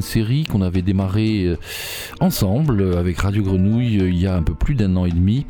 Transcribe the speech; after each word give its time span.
série 0.00 0.44
qu'on 0.44 0.62
avait 0.62 0.82
démarré 0.82 1.44
euh, 1.44 1.56
ensemble 2.20 2.96
avec 2.96 3.18
Radio 3.18 3.42
Grenouille 3.42 3.98
euh, 4.00 4.10
il 4.10 4.18
y 4.18 4.26
a 4.26 4.34
un 4.36 4.42
peu 4.42 4.54
plus 4.54 4.74
d'un 4.74 4.96
an 4.96 5.06
et 5.06 5.10
demi. 5.12 5.46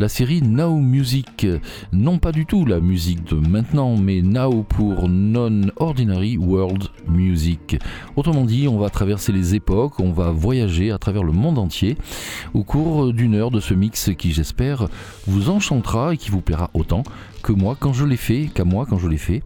La 0.00 0.08
série 0.08 0.42
Now 0.42 0.76
Music, 0.76 1.46
non 1.92 2.18
pas 2.18 2.32
du 2.32 2.46
tout 2.46 2.66
la 2.66 2.80
musique 2.80 3.24
de 3.30 3.36
maintenant, 3.36 3.96
mais 3.96 4.22
Now 4.22 4.64
pour 4.68 5.08
Non-Ordinary 5.08 6.36
World 6.36 6.88
Music. 7.08 7.78
Autrement 8.16 8.44
dit, 8.44 8.66
on 8.66 8.76
va 8.78 8.90
traverser 8.90 9.30
les 9.30 9.54
époques, 9.54 10.00
on 10.00 10.10
va 10.10 10.30
voyager 10.32 10.90
à 10.90 10.98
travers 10.98 11.22
le 11.22 11.32
monde 11.32 11.58
entier 11.58 11.96
au 12.54 12.64
cours 12.64 13.06
euh, 13.06 13.12
d'une 13.12 13.34
heure 13.34 13.50
de 13.52 13.60
ce 13.60 13.74
mix 13.74 14.10
qui, 14.18 14.32
j'espère, 14.32 14.88
vous 15.26 15.48
enchantera 15.50 16.14
et 16.14 16.16
qui 16.16 16.30
vous 16.30 16.40
plaira 16.40 16.70
autant 16.74 17.04
que 17.44 17.52
moi 17.52 17.76
quand 17.78 17.92
je 17.92 18.04
l'ai 18.06 18.16
fait, 18.16 18.46
qu'à 18.52 18.64
moi 18.64 18.86
quand 18.88 18.98
je 18.98 19.06
l'ai 19.06 19.18
fait. 19.18 19.42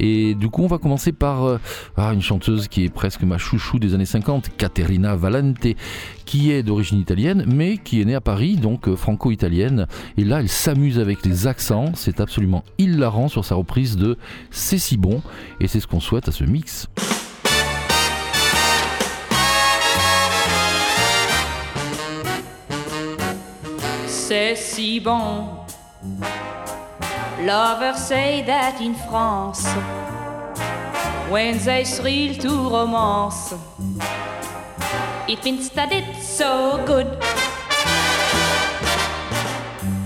Et 0.00 0.34
du 0.34 0.48
coup, 0.48 0.64
on 0.64 0.66
va 0.66 0.78
commencer 0.78 1.12
par 1.12 1.44
euh, 1.44 1.60
ah, 1.96 2.12
une 2.14 2.22
chanteuse 2.22 2.66
qui 2.66 2.84
est 2.84 2.88
presque 2.92 3.22
ma 3.22 3.38
chouchou 3.38 3.78
des 3.78 3.94
années 3.94 4.06
50, 4.06 4.56
Caterina 4.56 5.14
Valente, 5.14 5.66
qui 6.24 6.50
est 6.50 6.62
d'origine 6.62 6.98
italienne, 6.98 7.44
mais 7.46 7.76
qui 7.76 8.00
est 8.00 8.04
née 8.04 8.14
à 8.14 8.20
Paris, 8.20 8.56
donc 8.56 8.88
euh, 8.88 8.96
franco-italienne. 8.96 9.86
Et 10.16 10.24
là, 10.24 10.40
elle 10.40 10.48
s'amuse 10.48 10.98
avec 10.98 11.24
les 11.24 11.46
accents. 11.46 11.92
C'est 11.94 12.20
absolument 12.20 12.64
hilarant 12.78 13.28
sur 13.28 13.44
sa 13.44 13.54
reprise 13.54 13.96
de 13.96 14.16
C'est 14.50 14.78
si 14.78 14.96
bon. 14.96 15.22
Et 15.60 15.68
c'est 15.68 15.78
ce 15.80 15.86
qu'on 15.86 16.00
souhaite 16.00 16.28
à 16.28 16.32
ce 16.32 16.44
mix. 16.44 16.88
C'est 24.16 24.54
si 24.56 24.98
bon 24.98 25.48
Lovers 27.46 27.96
say 27.98 28.42
that 28.42 28.80
in 28.80 28.94
France, 28.94 29.66
when 31.28 31.58
they 31.64 31.84
thrill 31.84 32.34
to 32.36 32.50
romance, 32.70 33.52
it 35.26 35.42
means 35.44 35.68
that 35.70 35.90
it's 35.92 36.24
so 36.24 36.78
good. 36.86 37.08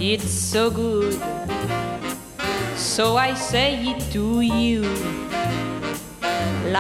It's 0.01 0.31
so 0.31 0.71
good. 0.71 1.21
So 2.75 3.19
I 3.19 3.35
say 3.35 3.85
it 3.91 4.01
to 4.13 4.41
you, 4.41 4.81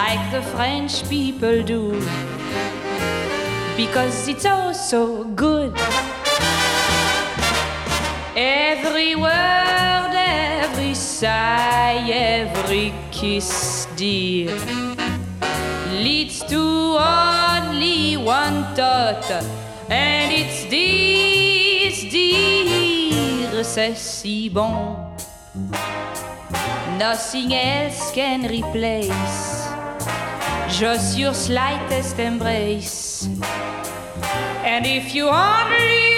like 0.01 0.25
the 0.33 0.41
French 0.57 1.07
people 1.11 1.63
do, 1.63 2.01
because 3.77 4.27
it's 4.27 4.47
oh 4.47 4.73
so 4.73 5.25
good. 5.25 5.77
Every 8.35 9.17
word 9.17 9.65
sigh, 11.21 12.05
every 12.13 12.93
kiss, 13.11 13.51
dear, 13.97 14.53
leads 16.05 16.39
to 16.53 16.61
only 17.15 18.19
one 18.19 18.59
thought, 18.75 19.25
and 19.89 20.29
it's 20.41 20.61
this, 20.75 21.95
dear, 22.17 23.65
c'est 23.65 23.97
si 23.97 24.51
bon. 24.51 24.97
Nothing 26.99 27.53
else 27.55 28.13
can 28.13 28.45
replace 28.49 29.73
just 30.69 31.17
your 31.19 31.33
slightest 31.33 32.19
embrace. 32.19 33.27
And 34.67 34.85
if 34.85 35.15
you 35.15 35.29
only 35.31 36.16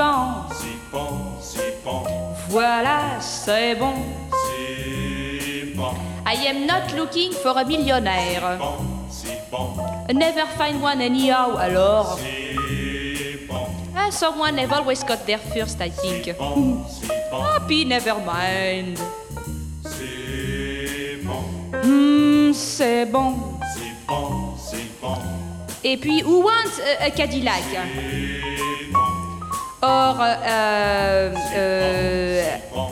bon, 0.00 0.24
c'est 0.56 0.80
bon, 0.92 1.08
c'est 1.40 1.84
bon. 1.84 2.02
Voilà, 2.48 3.20
c'est 3.20 3.74
bon, 3.74 3.92
c'est 4.42 5.74
bon. 5.76 5.92
I 6.26 6.46
am 6.48 6.66
not 6.66 6.94
looking 6.96 7.32
for 7.32 7.56
a 7.58 7.64
millionaire. 7.64 8.42
C'est 9.10 9.38
bon, 9.50 9.74
c'est 10.08 10.14
bon. 10.14 10.18
Never 10.18 10.46
find 10.58 10.82
one 10.82 11.00
anyhow, 11.02 11.56
alors. 11.58 12.18
C'est 12.18 13.46
bon. 13.46 13.66
Ah, 13.96 14.10
someone 14.10 14.58
have 14.58 14.72
always 14.72 15.04
got 15.06 15.24
there 15.26 15.38
first, 15.52 15.78
I 15.80 15.90
think. 15.90 16.24
C'est 16.24 16.38
bon, 16.38 16.84
c'est 16.88 17.06
bon. 17.30 17.44
Happy, 17.56 17.82
ah, 17.86 17.88
never 17.88 18.14
mind. 18.24 18.98
C'est 19.84 21.22
bon. 21.22 21.76
Hmm, 21.84 22.52
c'est 22.54 23.06
bon. 23.06 23.34
C'est 23.74 24.06
bon, 24.06 24.54
c'est 24.56 25.00
bon. 25.00 25.14
Et 25.84 25.96
puis, 25.96 26.22
who 26.22 26.40
wants 26.42 26.78
a, 27.00 27.04
a 27.06 27.10
Cadillac? 27.10 27.62
C'est 27.70 28.92
bon. 28.92 29.00
Or, 29.82 29.88
a 29.88 30.36
euh, 30.46 31.34
euh, 31.56 32.40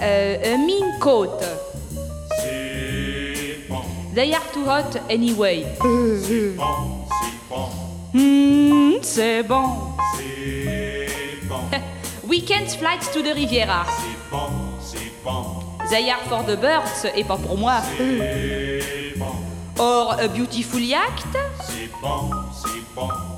euh, 0.01 0.37
euh, 0.43 0.57
mean 0.57 0.99
coat. 0.99 1.39
They 4.15 4.33
are 4.33 4.51
too 4.55 4.65
hot 4.65 4.97
anyway. 5.11 5.65
Hmm, 8.15 8.93
c'est 9.03 9.43
bon, 9.43 9.69
c'est 10.17 11.47
bon. 11.49 11.61
Weekend 12.27 12.69
flight 12.79 13.03
to 13.13 13.21
the 13.21 13.35
Riviera. 13.35 13.85
They 15.91 16.09
are 16.11 16.25
for 16.27 16.43
the 16.45 16.57
birds 16.57 17.05
et 17.15 17.25
pas 17.25 17.37
pour 17.37 17.59
moi. 17.59 17.83
Or, 19.79 20.17
a 20.19 20.27
beautiful 20.29 20.81
yacht. 20.81 21.23
C'est 21.69 21.91
bon, 22.01 22.31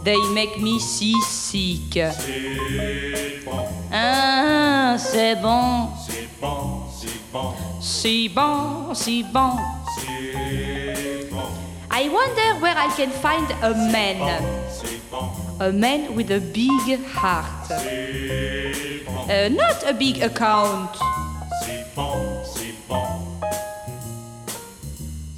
They 0.04 0.16
make 0.32 0.60
me 0.60 0.78
seasick. 0.78 1.92
C'est 1.92 3.44
bon. 3.44 3.66
Ah, 3.92 4.96
c'est 4.98 5.36
bon. 5.36 5.88
C'est 6.08 6.28
bon, 6.40 6.82
c'est 7.00 7.20
bon. 7.32 7.54
C'est 7.82 8.28
bon, 8.28 8.94
c'est 8.94 9.22
bon. 9.32 9.50
C'est 9.96 11.30
bon. 11.30 11.48
I 11.92 12.08
wonder 12.08 12.48
where 12.60 12.76
I 12.76 12.88
can 12.96 13.10
find 13.10 13.46
a 13.62 13.74
man. 13.92 14.16
bon. 15.10 15.30
A 15.60 15.70
man 15.70 16.14
with 16.16 16.30
a 16.30 16.40
big 16.40 17.00
heart. 17.04 17.68
C'est 17.68 19.02
bon. 19.04 19.28
Uh, 19.28 19.48
not 19.50 19.76
a 19.86 19.92
big 19.92 20.22
account. 20.22 20.88
C'est 21.62 21.84
bon, 21.94 22.16
c'est 22.44 22.74
bon. 22.88 23.06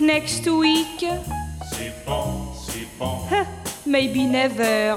Next 0.00 0.46
week? 0.46 1.04
C'est 1.72 1.92
bon, 2.06 2.48
c'est 2.66 2.86
bon. 2.98 3.20
Maybe 3.86 4.24
never. 4.28 4.96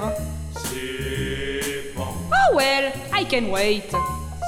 C'est 0.56 1.94
bon. 1.94 2.08
Oh 2.32 2.56
well, 2.56 2.92
I 3.16 3.24
can 3.24 3.50
wait. 3.50 3.84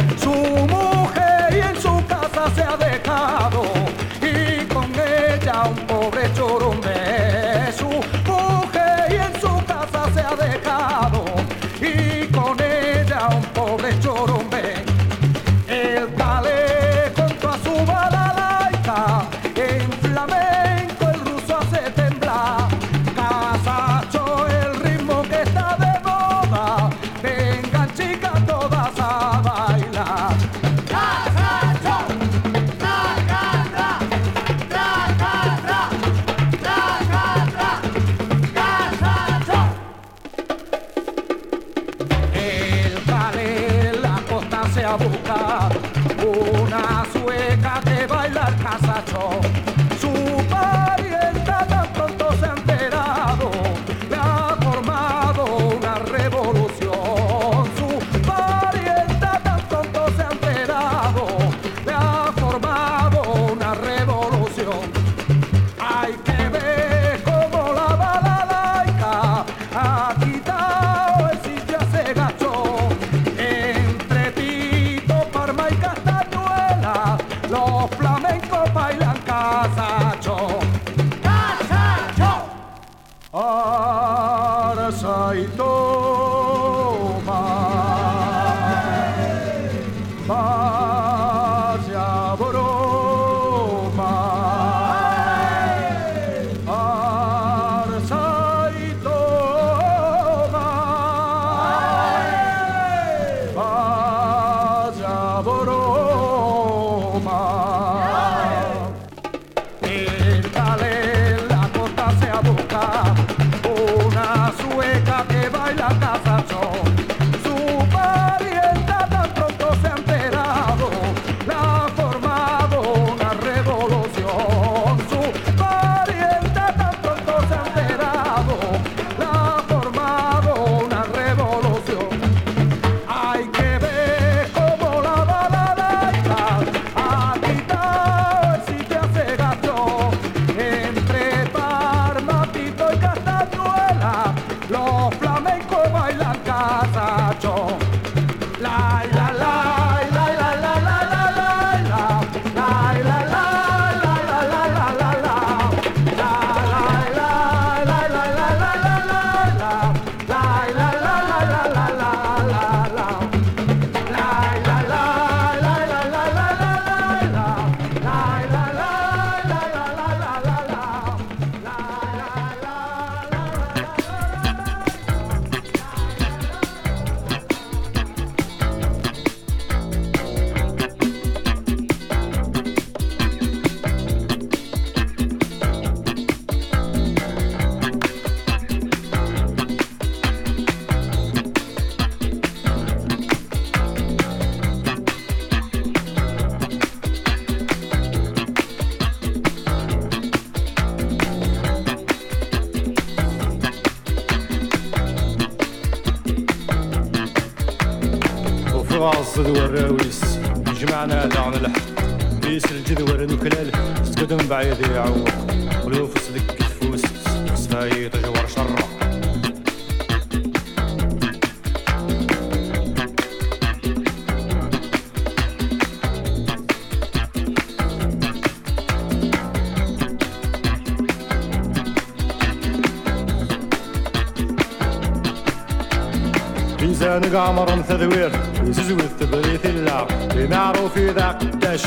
تذوير 237.89 238.31
يزوز 238.67 239.09
تبريث 239.19 239.65
الله 239.65 240.07
بمعروف 240.35 240.97
إذا 240.97 241.27
قداش 241.27 241.81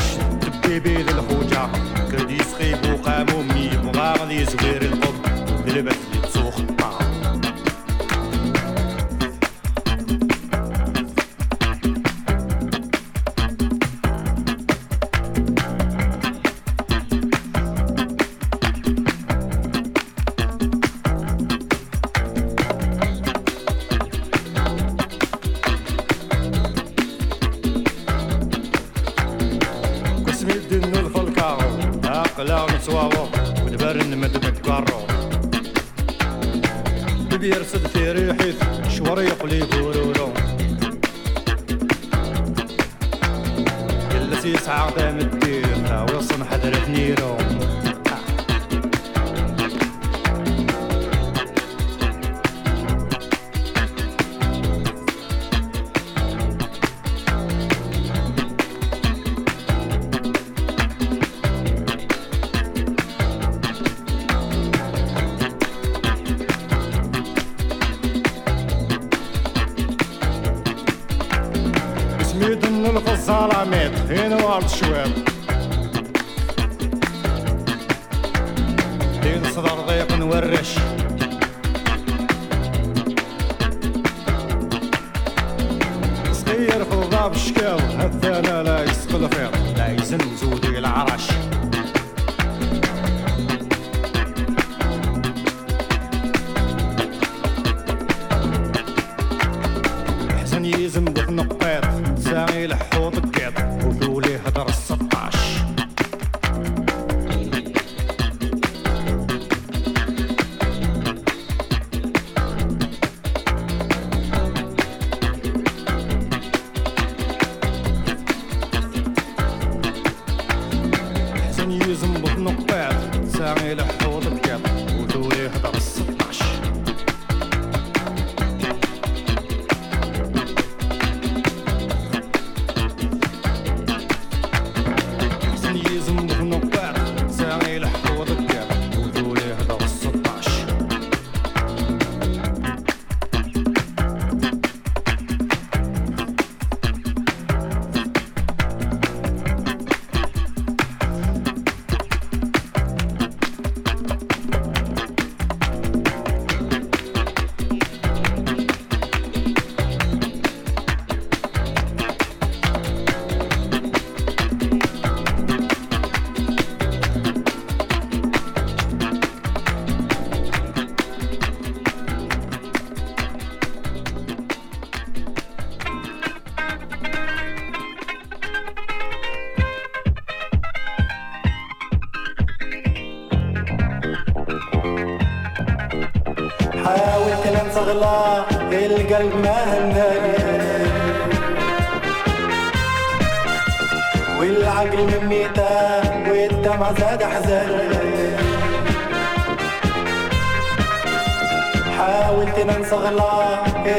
تبي 0.63 0.79
بيد 0.79 1.07
الحوجة 1.09 1.69
كدي 2.11 2.37
سخيب 2.43 2.77
وقامومي 2.99 3.69
بغار 3.83 4.25
لي 4.25 4.45
زوير 4.45 4.81
القب 4.81 5.45
بلبس 5.65 5.95
لي 6.13 6.21
تسوخ 6.27 6.59
الطعم 6.59 7.08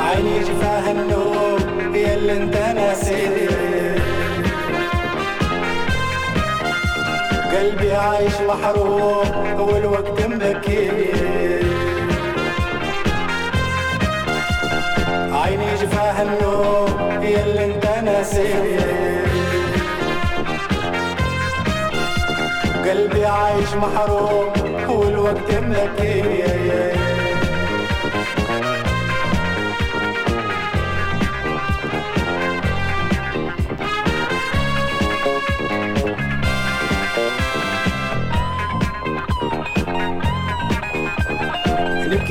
عيني 0.00 0.38
جفاها 0.40 0.90
النوم 0.90 1.94
يا 1.96 2.14
اللي 2.14 2.32
انت 2.36 2.56
ناسيني 2.56 3.39
عايش 8.00 8.32
محروم 8.40 9.60
والوقت 9.60 10.22
مبكي 10.26 10.90
عيني 15.32 15.74
جفاها 15.74 16.22
النوم 16.22 17.22
يلي 17.22 17.64
انت 17.64 17.86
ناسيه 18.04 19.24
قلبي 22.90 23.26
عايش 23.26 23.74
محروم 23.74 24.50
والوقت 24.88 25.50
مبكي 25.54 27.09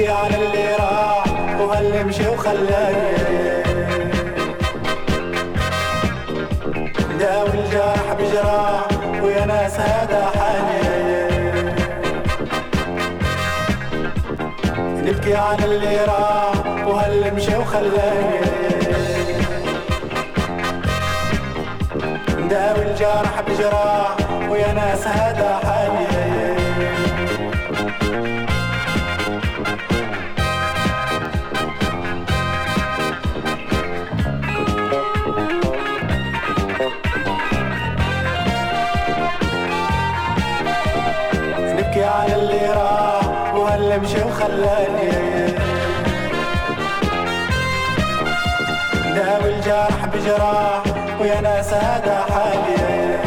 حكي 0.09 0.17
عن 0.35 0.41
اللي 0.41 0.75
راح 0.75 1.23
وهاللي 1.61 2.03
مشي 2.03 2.27
وخلاني 2.27 3.15
داوي 7.19 7.49
الجرح 7.49 8.07
بجراح 8.19 8.85
ويا 9.23 9.45
ناس 9.45 9.79
هذا 9.79 10.29
حالي 10.35 11.29
نبكي 14.79 15.35
عن 15.35 15.63
اللي 15.63 15.97
راح 16.05 16.63
وهاللي 16.87 17.31
مشي 17.31 17.55
وخلاني 17.57 18.41
داوي 22.49 22.83
الجرح 22.85 23.41
بجراح 23.47 24.15
ويا 24.49 24.73
ناس 24.73 25.07
هذا 25.07 25.59
حالي 25.63 25.78
خلاني 44.39 45.11
داوي 49.15 49.55
الجرح 49.55 50.05
بجراح 50.13 50.83
ويا 51.21 51.41
ناس 51.41 51.73
هذا 51.73 52.25
حالي 52.31 53.19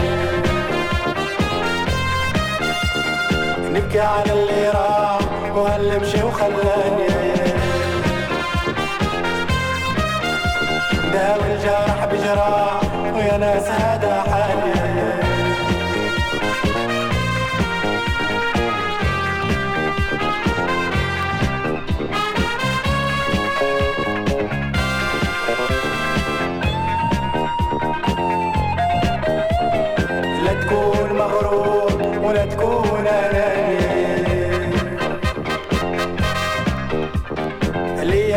نبكي 3.72 4.00
على 4.00 4.32
اللي 4.32 4.70
راح 4.70 5.20
وهل 5.56 6.00
مشي 6.00 6.22
وخلاني 6.22 7.06
داوي 11.12 11.54
الجرح 11.54 12.04
بجراح 12.12 12.80
ويا 13.14 13.36
ناس 13.36 13.68
هذا 13.68 14.20
حالي 14.22 14.31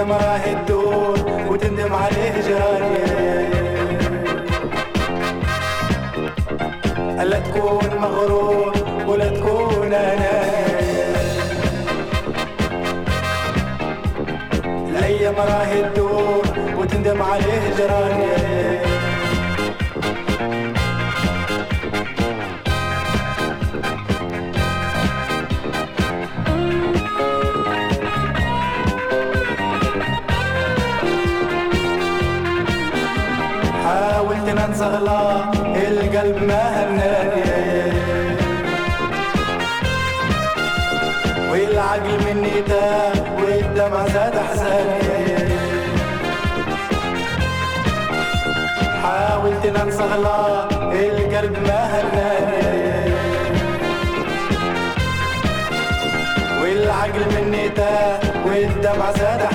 يوم 0.05 0.11
راح 0.13 0.45
تدور 0.65 1.17
وتندم 1.49 1.93
على 1.93 2.29
هجراني 2.35 2.97
ألا 7.23 7.39
تكون 7.39 7.89
مغرور 8.01 8.73
ولا 9.07 9.29
تكون 9.29 9.93
أنا 9.93 10.33
الأيام 14.89 15.35
راح 15.35 15.67
تدور 15.93 16.43
وتندم 16.77 17.21
على 17.21 17.43
هجراني 17.67 18.84
vazada 59.05 59.54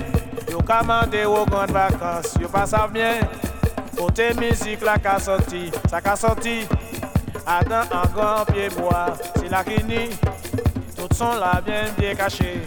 Yo 0.51 0.59
ka 0.61 0.81
au 0.81 1.45
grand 1.47 1.65
vacances, 1.71 2.35
Yo 2.41 2.47
passe 2.51 2.75
sav 2.75 2.91
myen 2.91 3.23
Kote 3.95 4.33
musique 4.35 4.83
la 4.83 4.97
ka 4.99 5.13
soti 5.17 5.71
Sa 5.89 6.01
ka 6.01 6.13
soti 6.15 6.65
Adan 7.47 7.87
an 7.93 8.45
pied 8.49 8.69
bois, 8.77 9.15
c'est 9.21 9.43
Si 9.43 9.49
la 9.49 9.63
kini 9.63 10.09
Tout 10.97 11.07
son 11.15 11.35
la 11.39 11.61
bien 11.65 11.85
bien 11.97 12.15
kache 12.15 12.59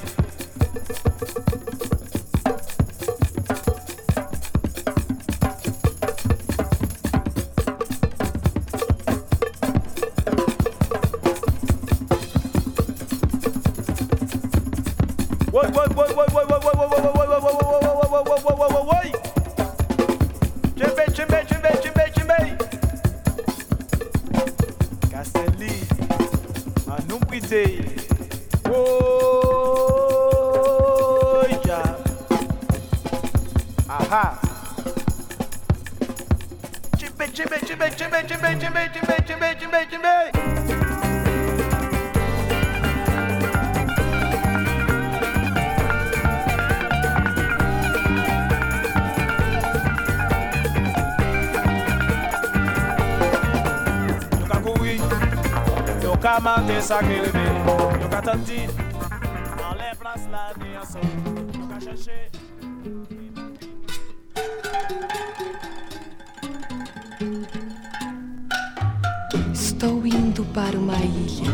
Estou 69.54 70.06
indo 70.06 70.44
para 70.52 70.78
uma 70.78 70.92
ilha 70.98 71.50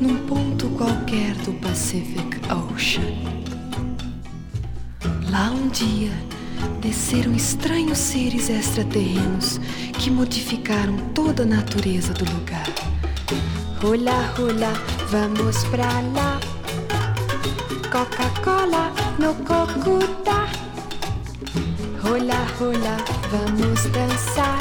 Num 0.00 0.26
ponto 0.26 0.68
qualquer 0.70 1.36
do 1.44 1.52
Pacific 1.60 2.40
Ocean 2.52 3.04
Lá 5.30 5.52
um 5.52 5.68
dia 5.68 6.10
desceram 6.80 7.32
estranhos 7.36 7.98
seres 7.98 8.50
extraterrenos 8.50 9.60
que 9.96 10.10
modificaram 10.10 10.96
toda 11.14 11.44
a 11.44 11.46
natureza 11.46 12.12
do 12.14 12.24
lugar 12.32 12.66
Hula 13.80 14.24
hula, 14.36 14.72
vamos 15.12 15.62
pra 15.70 15.86
lá. 16.12 16.40
Coca-Cola 17.92 18.90
no 19.20 19.32
Cocuta. 19.44 20.46
Hula 22.02 22.42
hula, 22.58 22.96
vamos 23.30 23.84
dançar 23.92 24.58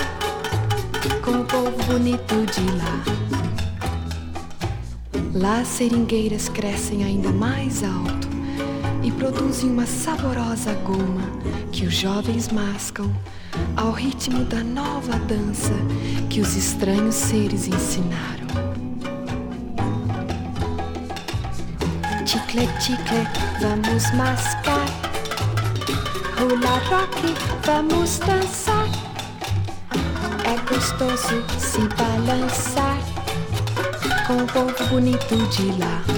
com 1.26 1.32
o 1.32 1.46
povo 1.46 1.72
bonito 1.92 2.46
de 2.52 2.62
lá. 2.78 3.04
Lá 5.34 5.62
as 5.62 5.68
seringueiras 5.70 6.48
crescem 6.50 7.04
ainda 7.04 7.32
mais 7.32 7.84
alto 7.84 8.30
e 9.02 9.10
produzem 9.12 9.72
uma 9.72 9.88
saborosa 9.88 10.74
goma 10.86 11.24
que 11.72 11.88
os 11.88 11.96
jovens 11.96 12.50
mascam 12.50 13.12
ao 13.78 13.92
ritmo 13.92 14.46
da 14.46 14.64
nova 14.64 15.18
dança 15.26 15.74
que 16.30 16.40
os 16.40 16.56
estranhos 16.56 17.16
seres 17.16 17.66
ensinaram. 17.68 18.47
vamos 23.62 24.12
mascar. 24.14 24.86
Rula 26.38 26.78
rock, 26.90 27.36
vamos 27.66 28.18
dançar. 28.20 28.88
É 30.46 30.74
gostoso 30.74 31.44
se 31.60 31.82
balançar 31.96 32.98
com 34.26 34.38
o 34.38 34.48
povo 34.48 34.88
bonito 34.90 35.36
de 35.50 35.64
lá. 35.80 36.17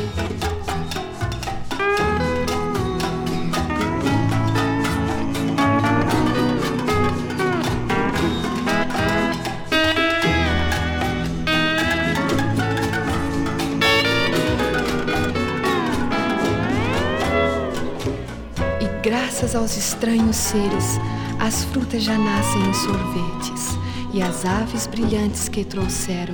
graças 19.40 19.56
aos 19.56 19.78
estranhos 19.78 20.36
seres, 20.36 21.00
as 21.40 21.64
frutas 21.66 22.04
já 22.04 22.18
nascem 22.18 22.62
em 22.62 22.74
sorvetes, 22.74 23.70
e 24.12 24.22
as 24.22 24.44
aves 24.46 24.86
brilhantes 24.88 25.48
que 25.48 25.64
trouxeram 25.64 26.34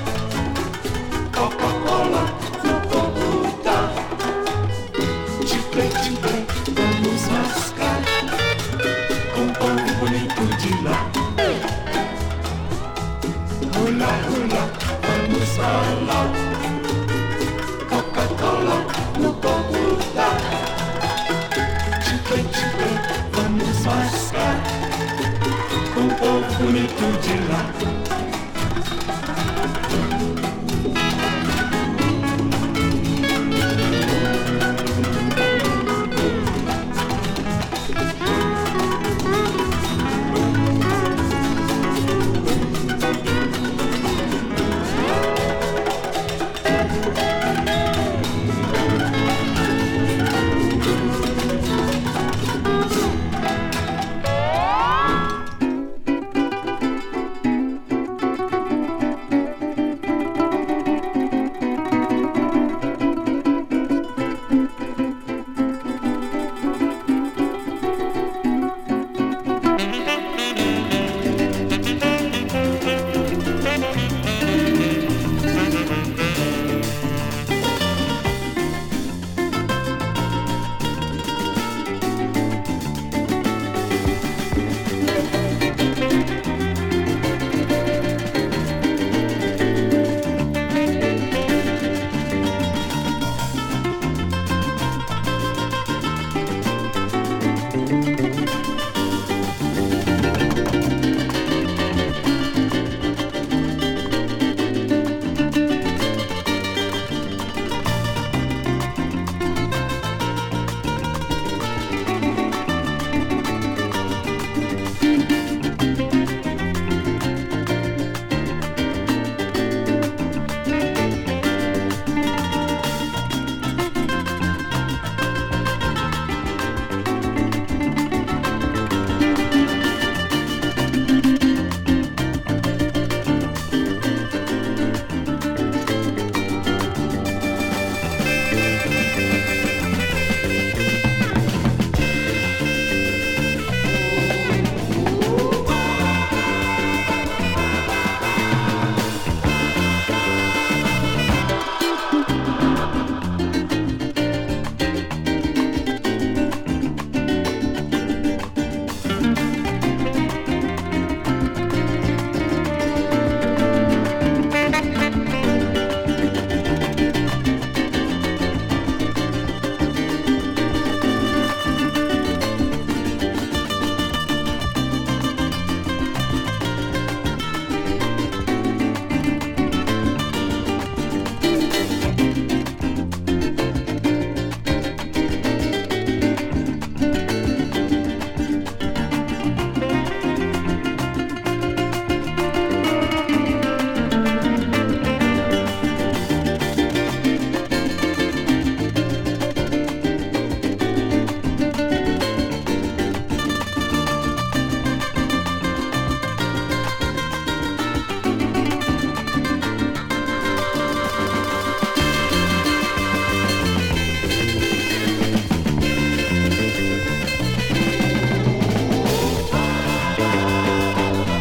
Música 220.67 221.36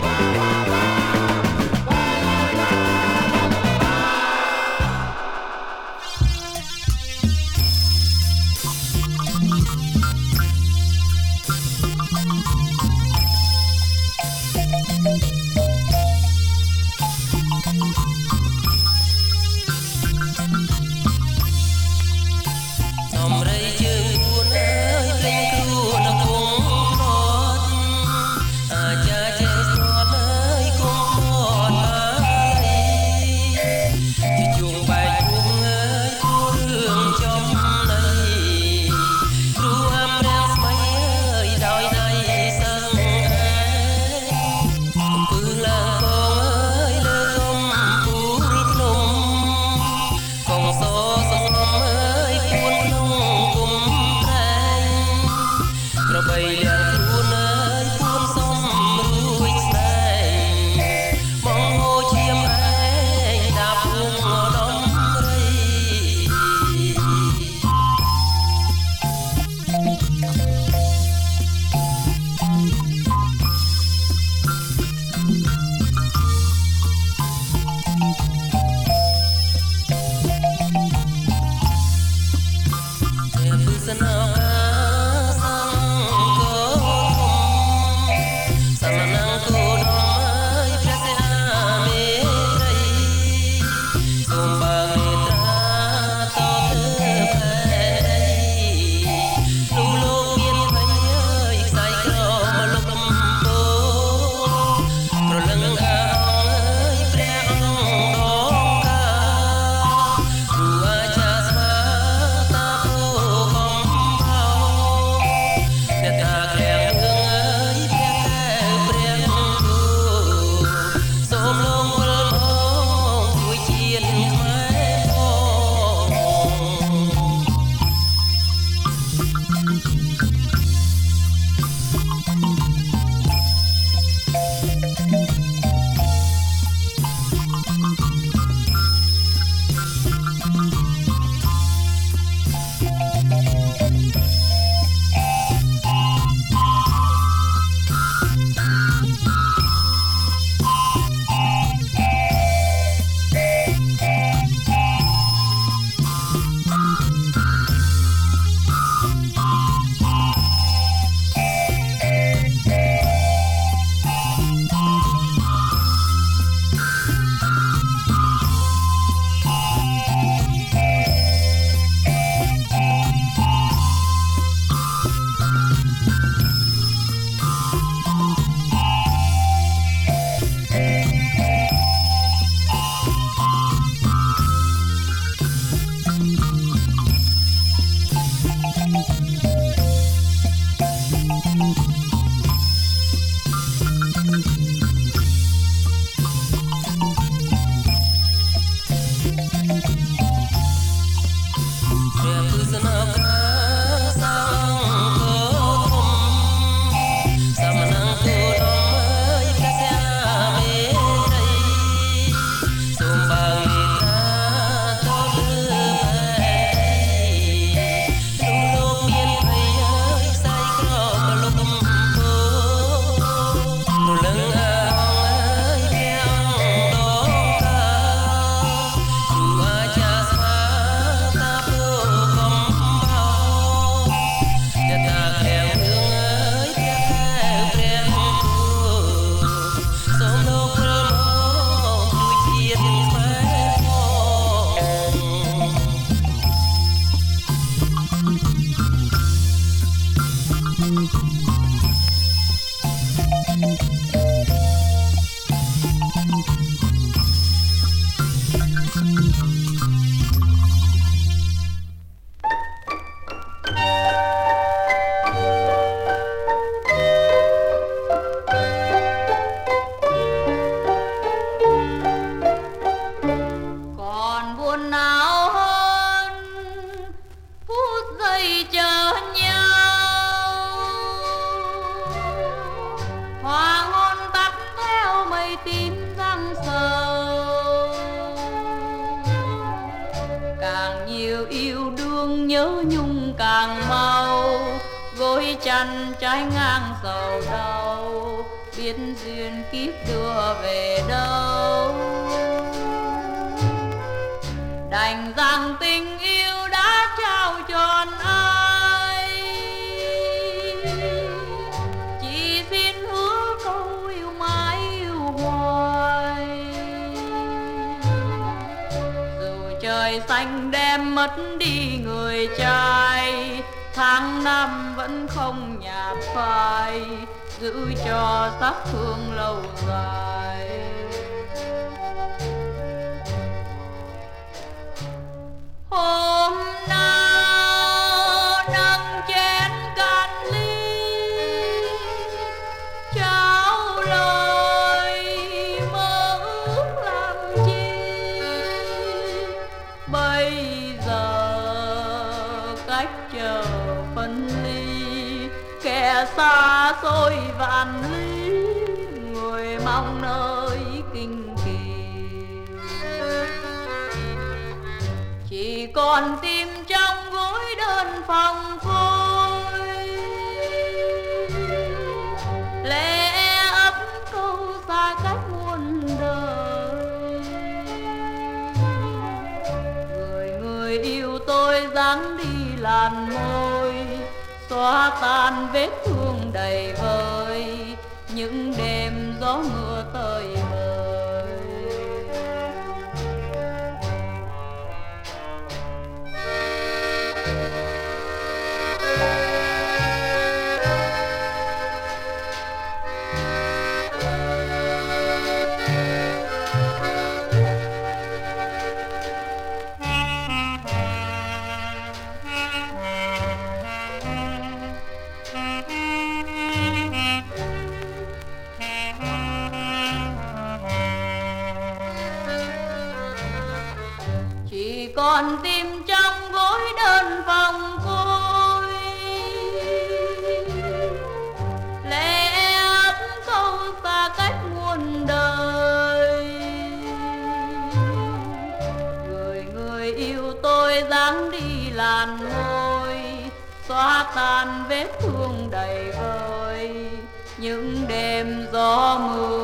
những 447.58 448.04
đêm 448.08 448.66
gió 448.72 449.18
mưa 449.18 449.55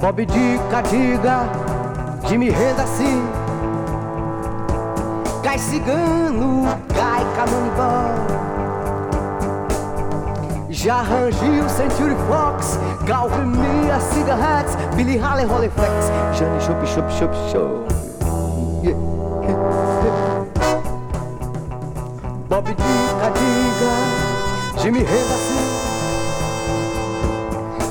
Bob 0.00 0.18
Dica, 0.20 0.78
diga 0.90 1.36
que 2.26 2.34
me 2.38 2.48
renda 2.50 2.82
assim. 2.82 3.18
Cai 5.42 5.58
cigano, 5.58 6.50
cai 6.94 7.22
camundongo. 7.36 8.31
Já 10.82 11.04
Jarran 11.04 11.64
o 11.64 11.68
Century 11.68 12.16
Fox, 12.28 12.76
Galvin 13.04 13.52
Mia, 13.56 14.00
Cigar 14.00 14.36
Hats, 14.36 14.74
Billy 14.96 15.16
Haley, 15.16 15.44
Holiflex, 15.44 16.10
Johnny 16.36 16.60
Shop, 16.60 16.84
Shop, 16.84 17.08
Shop, 17.08 17.32
Show. 17.52 17.86
Bob 22.48 22.66
Dica, 22.66 23.28
Diga, 23.36 24.82
Jimmy 24.82 25.04
Revacil, 25.04 25.62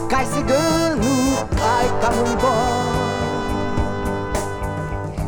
Cai 0.09 0.25
Cigano, 0.25 1.47
Ai 1.61 1.87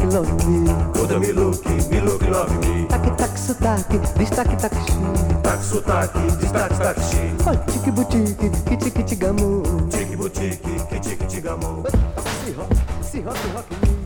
look, 0.02 0.12
love 0.12 0.48
me. 0.48 0.70
Oh, 0.70 0.92
Toda 0.94 1.20
me 1.20 1.32
look, 1.32 1.64
me 1.66 2.00
look, 2.00 2.22
love 2.22 2.60
me. 2.66 2.86
Tac, 2.88 3.16
tac, 3.16 3.38
sotaque, 3.38 4.00
destaque, 4.16 4.56
tac, 4.58 4.72
chi. 4.84 4.94
Tac, 5.42 5.60
sotaque, 5.62 6.18
destaque, 6.40 6.76
tac, 6.78 6.96
chi. 6.98 7.34
Oh, 7.46 7.58
tique, 7.66 7.92
boutique, 7.92 8.36
que 8.64 8.74
tique, 8.78 9.04
tigamu. 9.06 9.62
Tique, 9.90 10.16
boutique, 10.16 10.60
que 10.90 10.98
tique, 10.98 11.26
tigamu. 11.26 11.82
Se 11.86 12.54
rock, 12.54 12.74
se 13.00 13.16
rock, 13.18 13.36
rock 13.54 13.70
me. 13.82 14.03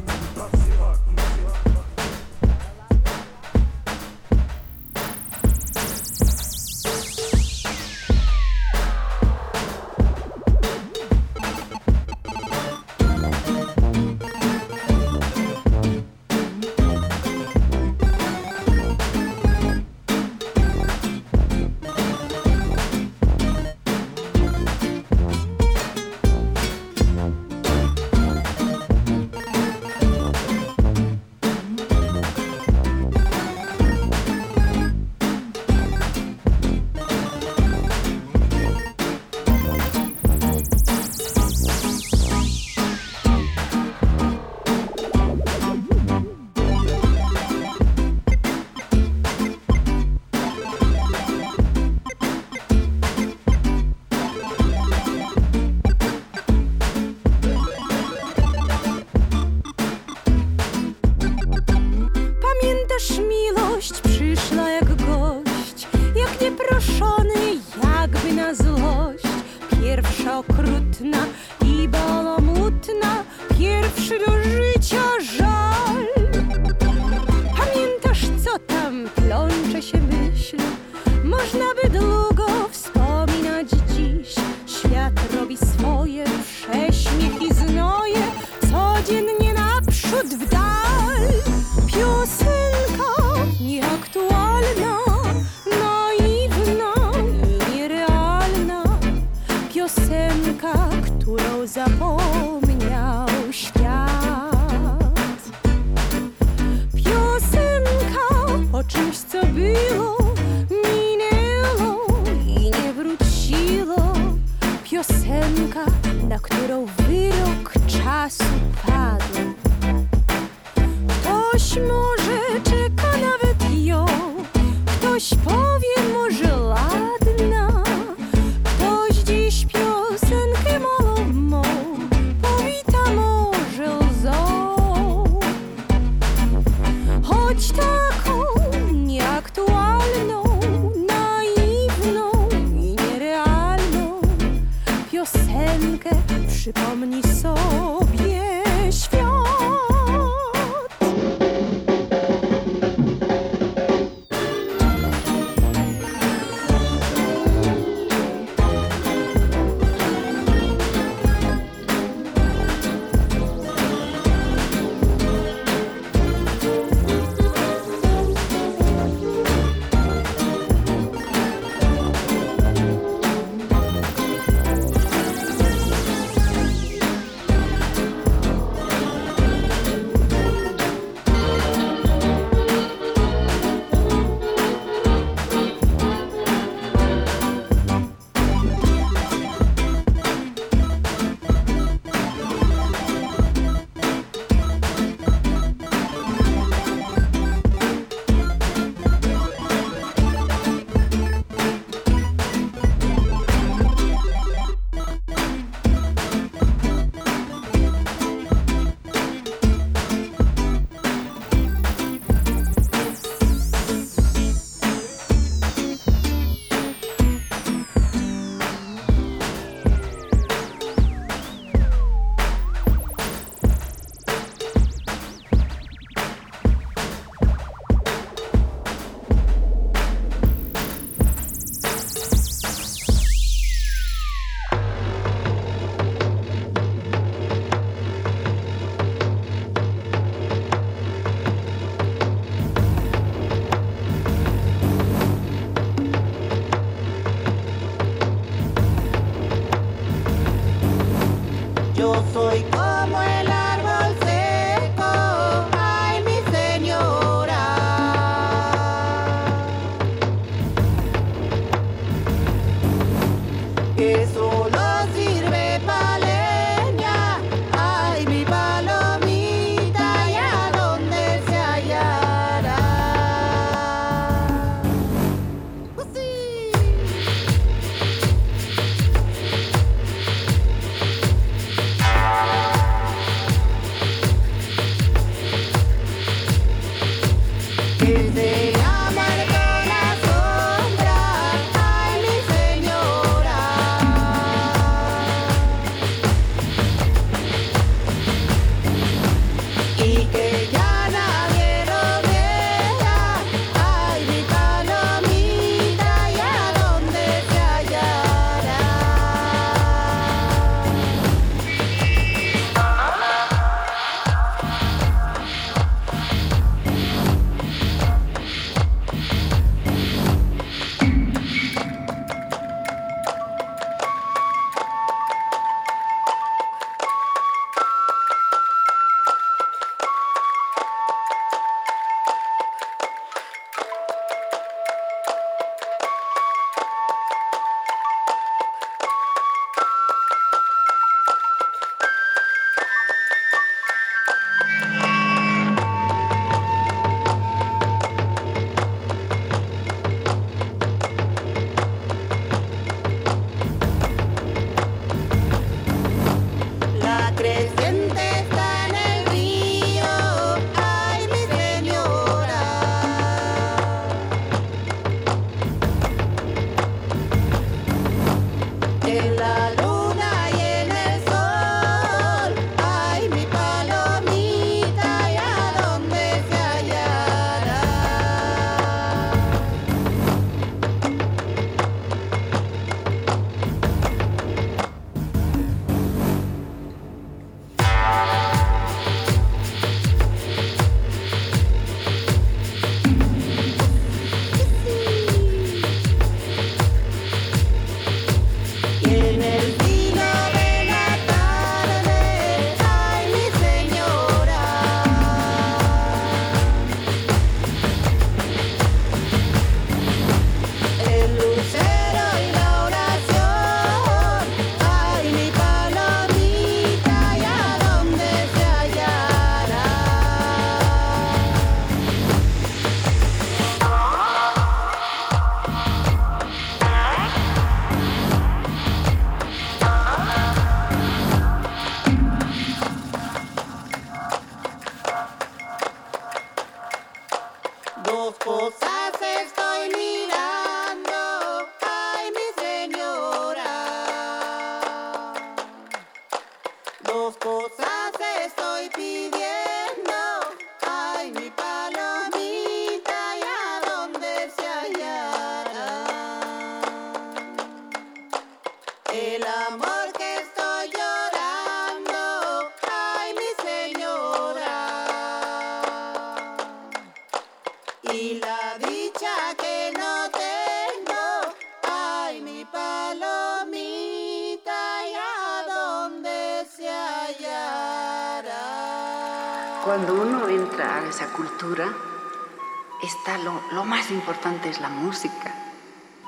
lo, 483.73 483.85
más 483.85 484.11
importante 484.11 484.69
es 484.69 484.81
la 484.81 484.89
música. 484.89 485.55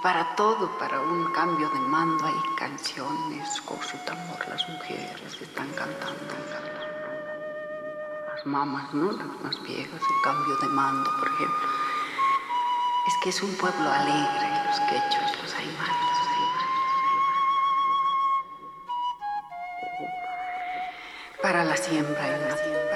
Para 0.02 0.34
todo, 0.34 0.78
para 0.78 1.00
un 1.00 1.30
cambio 1.32 1.68
de 1.68 1.78
mando 1.80 2.24
hay 2.24 2.34
canciones 2.56 3.60
con 3.62 3.78
su 3.82 3.96
tambor, 4.06 4.38
las 4.48 4.66
mujeres 4.68 5.38
están 5.42 5.68
cantando, 5.70 6.34
Las 8.34 8.46
mamás 8.46 8.94
¿no? 8.94 9.12
Las 9.12 9.26
más 9.42 9.62
viejas, 9.62 10.00
el 10.00 10.24
cambio 10.24 10.56
de 10.56 10.68
mando, 10.68 11.10
por 11.18 11.28
ejemplo. 11.28 11.68
Es 13.08 13.14
que 13.22 13.30
es 13.30 13.42
un 13.42 13.52
pueblo 13.56 13.90
alegre, 13.90 14.56
los 14.66 14.80
quechos, 14.80 15.42
los 15.42 15.54
aymaras, 15.54 15.96
los 16.08 16.30
Para 21.42 21.64
la 21.64 21.76
siembra 21.76 22.26
y 22.26 22.40
la 22.48 22.56
siembra. 22.56 22.89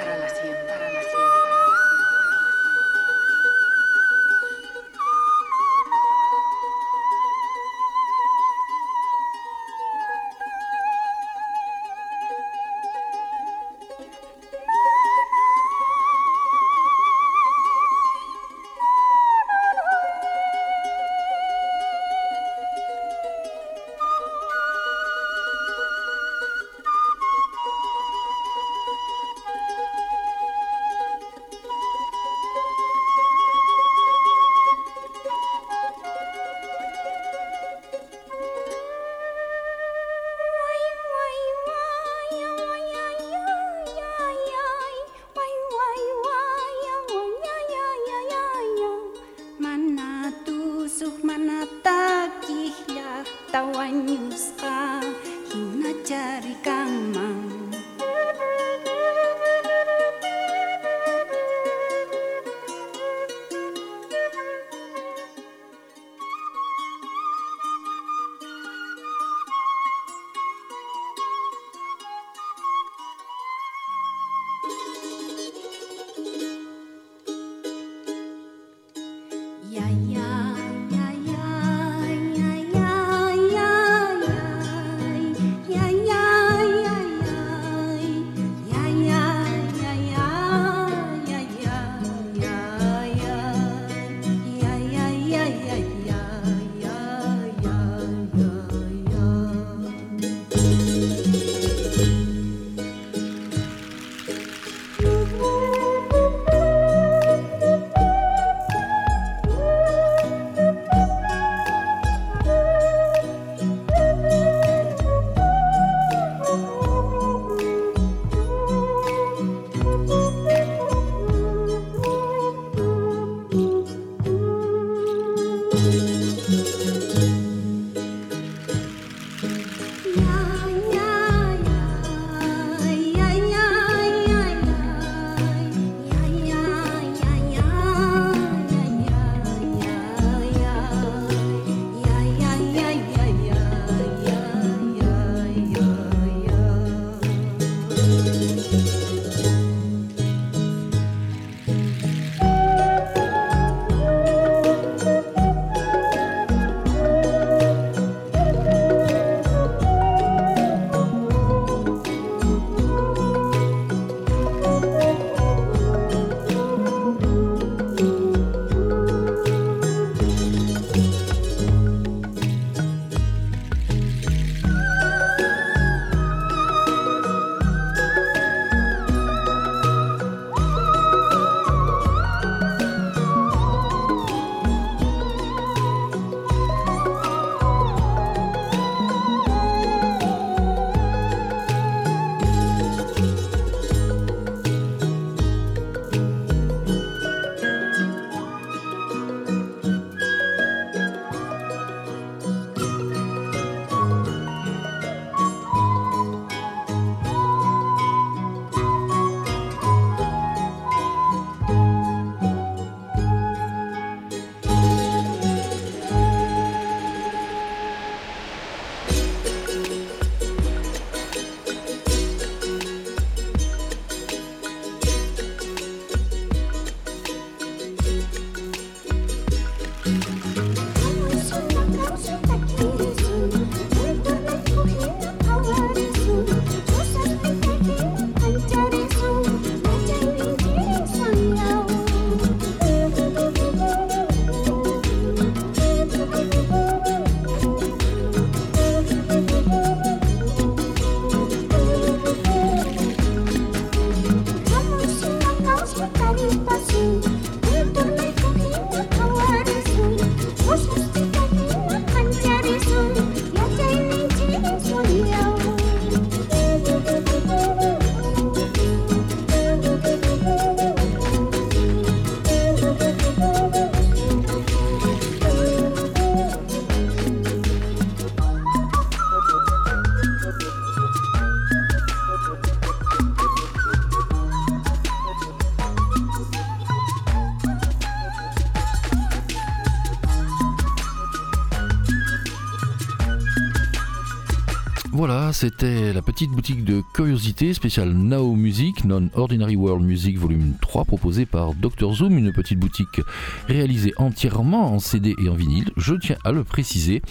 c'était 295.73 296.04
la 296.13 296.23
petite 296.23 296.51
boutique 296.51 296.85
de 296.85 297.03
curiosité 297.15 297.73
spéciale 297.73 298.11
Nao 298.11 298.55
Music, 298.55 299.05
Non-Ordinary 299.05 299.75
World 299.77 300.05
Music 300.05 300.37
volume 300.39 300.75
3 300.83 301.05
proposée 301.05 301.47
par 301.47 301.73
Dr 301.75 302.13
Zoom, 302.13 302.37
une 302.37 302.53
petite 302.53 302.79
boutique 302.79 303.21
réalisée 303.69 304.13
entièrement 304.19 304.93
en 304.93 304.99
CD 304.99 305.35
et 305.43 305.49
en 305.49 305.55
vinyle, 305.55 305.89
je 305.97 306.15
tiens 306.15 306.37
à 306.45 306.53
le 306.53 306.63
préciser, 306.65 307.23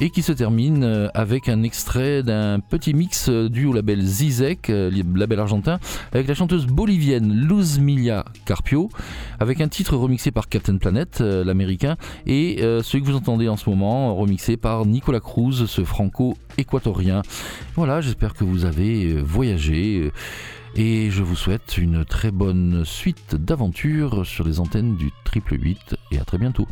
et 0.00 0.10
qui 0.10 0.22
se 0.22 0.30
termine 0.32 0.84
euh, 0.84 1.08
avec 1.14 1.48
un 1.48 1.62
extrait 1.62 2.22
d'un 2.22 2.60
petit 2.60 2.94
mix 2.94 3.28
euh, 3.28 3.48
dû 3.48 3.66
au 3.66 3.72
label 3.72 4.00
Zizek, 4.00 4.70
euh, 4.70 4.90
label 5.16 5.40
argentin, 5.40 5.78
avec 6.12 6.28
la 6.28 6.34
chanteuse 6.34 6.66
bolivienne 6.66 7.32
Luz 7.34 7.80
Carpio, 8.46 8.88
avec 9.40 9.60
un 9.60 9.68
titre 9.68 9.96
remixé 9.96 10.30
par 10.30 10.48
Captain 10.48 10.76
Planet, 10.76 11.20
l'américain, 11.20 11.96
et 12.26 12.58
celui 12.82 13.02
que 13.02 13.08
vous 13.10 13.16
entendez 13.16 13.48
en 13.48 13.56
ce 13.56 13.68
moment, 13.68 14.14
remixé 14.14 14.56
par 14.56 14.86
Nicolas 14.86 15.20
Cruz, 15.20 15.66
ce 15.66 15.84
franco-équatorien. 15.84 17.22
Voilà, 17.74 18.00
J'espère 18.12 18.34
que 18.34 18.44
vous 18.44 18.66
avez 18.66 19.04
euh, 19.14 19.22
voyagé 19.22 20.00
euh, 20.02 20.78
et 20.78 21.10
je 21.10 21.22
vous 21.22 21.34
souhaite 21.34 21.78
une 21.78 22.04
très 22.04 22.30
bonne 22.30 22.84
suite 22.84 23.34
d'aventures 23.36 24.26
sur 24.26 24.44
les 24.44 24.60
antennes 24.60 24.96
du 24.96 25.10
triple 25.24 25.56
8 25.58 25.96
et 26.12 26.18
à 26.18 26.24
très 26.26 26.36
bientôt. 26.36 26.68